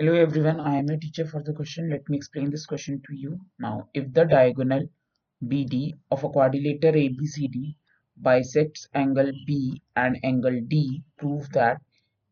[0.00, 1.88] Hello everyone, I am a teacher for the question.
[1.88, 3.40] Let me explain this question to you.
[3.58, 4.88] Now, if the diagonal
[5.42, 7.76] BD of a quadrilateral ABCD
[8.16, 11.80] bisects angle B and angle D, prove that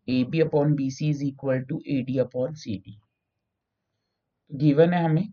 [0.07, 2.99] AB upon BC is equal to AD upon CD.
[4.57, 5.33] Given है हमें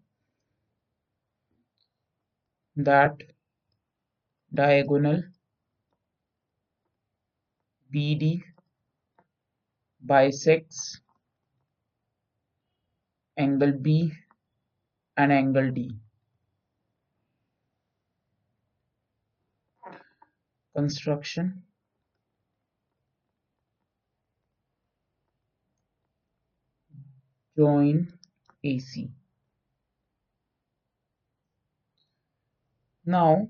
[2.78, 3.24] that
[4.54, 5.24] diagonal
[7.94, 8.42] BD
[10.02, 11.02] bisects
[13.39, 14.13] angle B
[15.17, 15.95] and angle D.
[20.77, 21.65] Construction
[27.57, 28.07] join
[28.63, 29.11] AC.
[33.07, 33.49] Now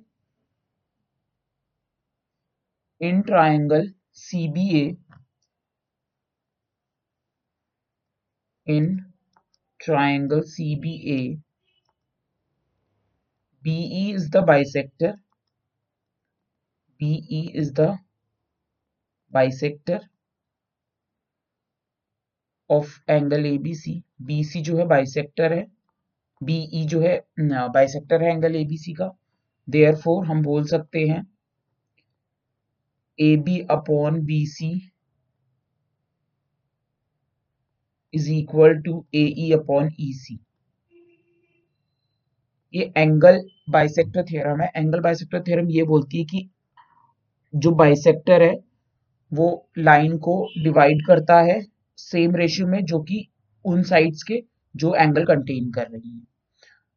[3.00, 4.98] in triangle CBA
[8.66, 9.04] in
[9.86, 11.18] triangle CBA
[13.64, 15.14] BE is the bisector
[17.00, 17.98] BE is the
[19.32, 20.00] bisector
[22.70, 25.66] of angle ABC BC जो है bisector है
[26.40, 27.14] BE जो है
[27.76, 29.10] bisector है angle ABC का
[29.68, 31.22] therefore हम बोल सकते हैं
[33.18, 34.72] AB upon BC
[38.14, 40.38] is equal to A upon E C
[42.74, 43.40] ये एंगल
[43.70, 46.48] बाइसेक्टर थ्योरम है। एंगल बाइसेक्टर थ्योरम ये बोलती है कि
[47.54, 48.54] जो बाइसेक्टर है,
[49.32, 51.60] वो लाइन को डिवाइड करता है
[51.98, 53.26] सेम रेशियो में, जो कि
[53.64, 54.42] उन साइड्स के
[54.74, 56.24] जो एंगल कंटेन कर रही है।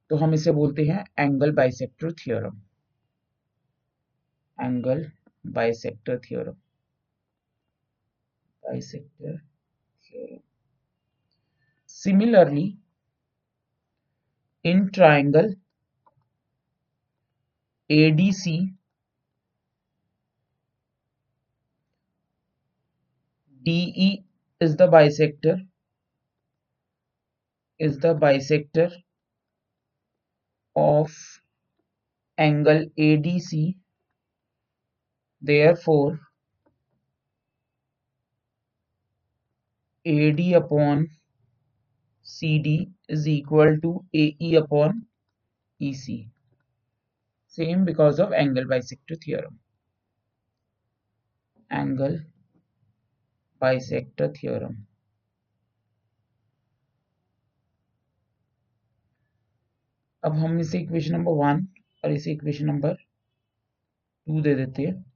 [0.10, 2.62] तो हम इसे बोलते हैं angle bisector theorem
[4.58, 5.06] angle
[5.46, 6.56] bisector theorem
[8.64, 10.38] bisector theorem
[12.02, 12.77] Similarly,
[14.64, 15.54] in triangle
[17.89, 18.73] ADC,
[23.64, 24.23] DE
[24.61, 25.67] is the bisector
[27.77, 28.89] is the bisector
[30.77, 31.11] of
[32.38, 33.76] angle ADC
[35.42, 36.17] therefore
[40.05, 41.09] AD upon
[42.30, 45.08] CD is equal to AE upon
[45.82, 46.28] EC.
[47.48, 49.60] Same because of angle bisector theorem.
[51.72, 52.20] Angle
[53.62, 54.86] bisector theorem.
[60.23, 61.68] अब हम इसे equation number one
[62.06, 62.95] और इसे equation number
[64.28, 65.08] two दे देते हैं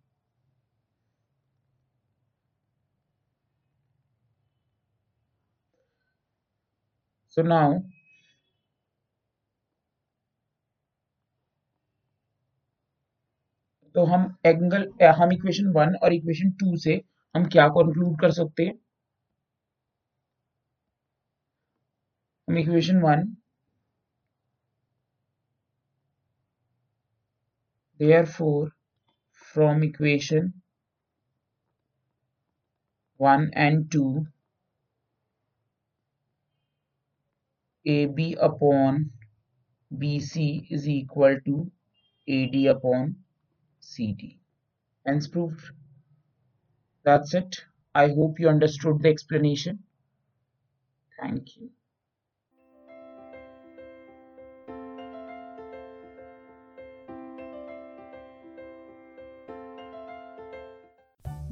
[7.37, 7.83] So now
[13.95, 14.83] तो हम angle
[15.19, 17.01] हम इक्वेशन वन और इक्वेशन टू से
[17.35, 18.73] हम क्या कंक्लूड कर सकते हैं?
[22.47, 23.25] हम equation one
[27.99, 28.71] therefore,
[29.55, 30.53] from equation
[33.19, 34.25] 1 and 2
[37.85, 39.11] AB upon
[39.97, 41.71] BC is equal to
[42.27, 43.23] AD upon
[43.79, 44.39] CD.
[45.05, 45.71] Hence proved.
[47.03, 47.65] That's it.
[47.93, 49.83] I hope you understood the explanation.
[51.19, 51.71] Thank you.